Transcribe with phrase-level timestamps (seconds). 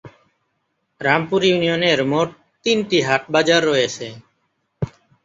[1.01, 2.29] রামপুর ইউনিয়নের মোট
[2.65, 4.07] তিনটি হাট বাজার রয়েছে।